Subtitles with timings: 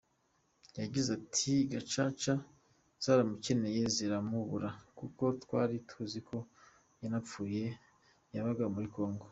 [0.81, 2.33] Yagize ati “Gacaca
[3.03, 6.37] zaramukeneye ziramubura kuko twari tuzi ko
[7.01, 7.63] yanapfuye,
[8.35, 9.25] yabaga muri Congo.